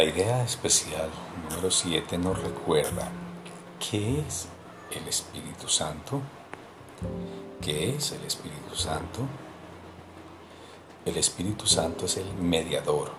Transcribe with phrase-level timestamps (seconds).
[0.00, 1.10] La idea especial
[1.50, 3.10] número 7 nos recuerda
[3.78, 4.48] qué es
[4.92, 6.22] el Espíritu Santo.
[7.60, 9.20] ¿Qué es el Espíritu Santo?
[11.04, 13.10] El Espíritu Santo es el mediador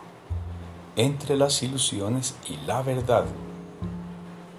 [0.96, 3.26] entre las ilusiones y la verdad,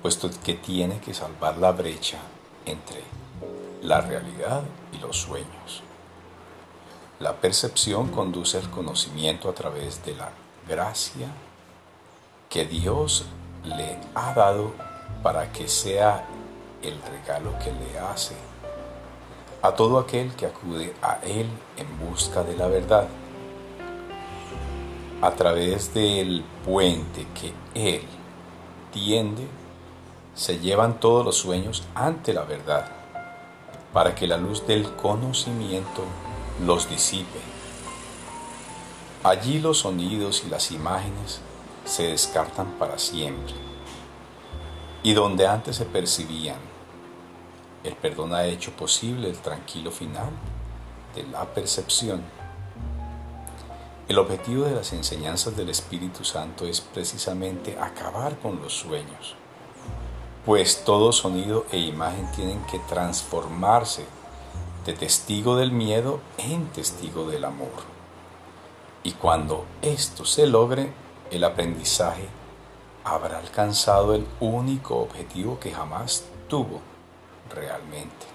[0.01, 2.19] puesto que tiene que salvar la brecha
[2.67, 3.03] entre
[3.83, 4.63] la realidad
[4.93, 5.83] y los sueños.
[7.19, 10.31] La percepción conduce al conocimiento a través de la
[10.69, 11.27] gracia
[12.53, 13.25] que Dios
[13.65, 14.73] le ha dado
[15.23, 16.27] para que sea
[16.83, 18.35] el regalo que le hace
[19.63, 21.47] a todo aquel que acude a Él
[21.79, 23.09] en busca de la verdad.
[25.23, 28.03] A través del puente que Él
[28.93, 29.47] tiende,
[30.35, 32.87] se llevan todos los sueños ante la verdad,
[33.95, 36.03] para que la luz del conocimiento
[36.67, 37.39] los disipe.
[39.25, 41.41] Allí los sonidos y las imágenes
[41.85, 43.55] se descartan para siempre.
[45.03, 46.59] Y donde antes se percibían,
[47.85, 50.31] el perdón ha hecho posible el tranquilo final
[51.15, 52.23] de la percepción.
[54.09, 59.35] El objetivo de las enseñanzas del Espíritu Santo es precisamente acabar con los sueños,
[60.45, 64.05] pues todo sonido e imagen tienen que transformarse
[64.85, 67.93] de testigo del miedo en testigo del amor.
[69.05, 70.93] Y cuando esto se logre,
[71.33, 72.29] el aprendizaje
[73.05, 76.81] habrá alcanzado el único objetivo que jamás tuvo
[77.51, 78.27] realmente.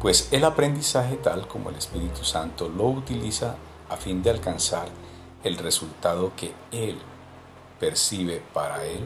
[0.00, 3.56] Pues el aprendizaje tal como el Espíritu Santo lo utiliza
[3.90, 4.88] a fin de alcanzar
[5.42, 6.98] el resultado que Él
[7.80, 9.00] percibe para Él,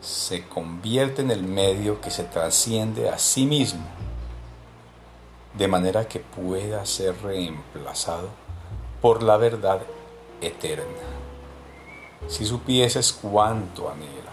[0.00, 3.84] se convierte en el medio que se trasciende a sí mismo
[5.54, 8.28] de manera que pueda ser reemplazado
[9.00, 9.80] por la verdad
[10.40, 11.23] eterna.
[12.28, 14.32] Si supieses cuánto anhela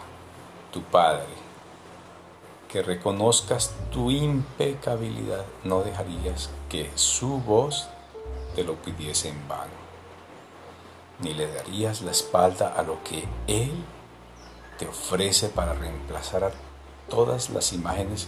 [0.72, 1.41] tu Padre,
[2.69, 7.90] que reconozcas tu impecabilidad, no dejarías que su voz
[8.56, 9.74] te lo pidiese en vano,
[11.19, 13.84] ni le darías la espalda a lo que Él
[14.80, 16.51] te ofrece para reemplazar a
[17.09, 18.28] todas las imágenes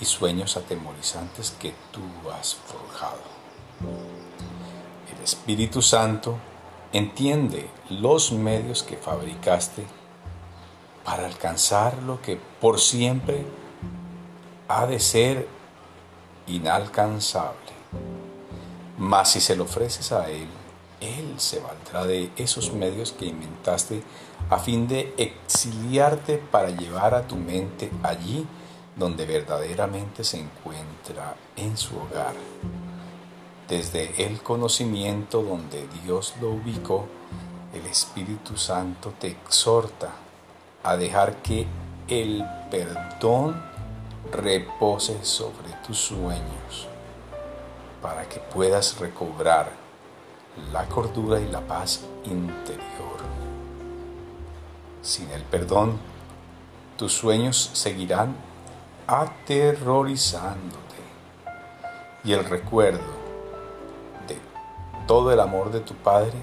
[0.00, 3.20] y sueños atemorizantes que tú has forjado.
[5.14, 6.38] El Espíritu Santo
[6.92, 9.84] entiende los medios que fabricaste
[11.04, 13.44] para alcanzar lo que por siempre
[14.68, 15.48] ha de ser
[16.46, 17.72] inalcanzable.
[18.98, 20.48] Mas si se lo ofreces a Él,
[21.00, 24.02] Él se valdrá de esos medios que inventaste
[24.50, 28.46] a fin de exiliarte para llevar a tu mente allí
[28.96, 32.34] donde verdaderamente se encuentra en su hogar.
[33.68, 37.06] Desde el conocimiento donde Dios lo ubicó,
[37.72, 40.10] el Espíritu Santo te exhorta
[40.82, 41.66] a dejar que
[42.08, 43.62] el perdón
[44.32, 46.88] repose sobre tus sueños
[48.02, 49.70] para que puedas recobrar
[50.72, 52.82] la cordura y la paz interior.
[55.00, 55.98] Sin el perdón,
[56.96, 58.36] tus sueños seguirán
[59.06, 60.78] aterrorizándote.
[62.24, 63.21] Y el recuerdo
[65.06, 66.38] todo el amor de tu Padre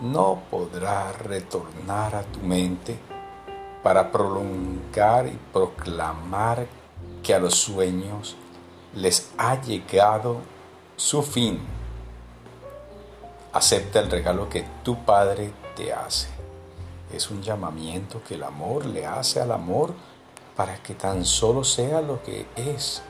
[0.00, 2.98] no podrá retornar a tu mente
[3.82, 6.66] para prolongar y proclamar
[7.22, 8.36] que a los sueños
[8.94, 10.38] les ha llegado
[10.96, 11.60] su fin.
[13.52, 16.28] Acepta el regalo que tu Padre te hace.
[17.12, 19.94] Es un llamamiento que el amor le hace al amor
[20.56, 23.02] para que tan solo sea lo que es.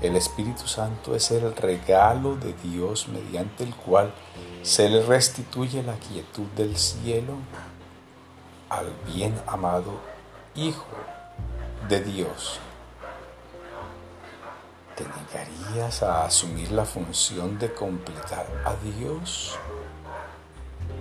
[0.00, 4.14] El Espíritu Santo es el regalo de Dios mediante el cual
[4.62, 7.34] se le restituye la quietud del cielo
[8.70, 10.00] al bien amado
[10.54, 10.86] Hijo
[11.88, 12.60] de Dios.
[14.96, 19.58] ¿Te negarías a asumir la función de completar a Dios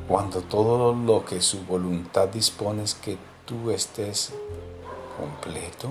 [0.09, 4.33] cuando todo lo que su voluntad dispone es que tú estés
[5.17, 5.89] completo?